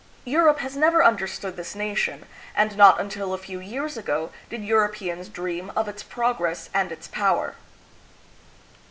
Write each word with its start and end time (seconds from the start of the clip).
Europe 0.25 0.57
has 0.61 0.75
never 0.75 1.03
understood 1.05 1.55
this 1.55 1.75
nation, 1.75 2.25
and 2.55 2.75
not 2.75 2.99
until 2.99 3.35
a 3.35 3.37
few 3.37 3.59
years 3.59 3.97
ago 3.97 4.31
did 4.49 4.63
Europeans 4.65 5.29
dream 5.29 5.71
of 5.75 5.87
its 5.87 6.01
progress 6.01 6.71
and 6.73 6.91
its 6.91 7.07
power. 7.07 7.55